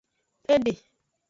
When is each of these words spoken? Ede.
Ede. 0.55 0.73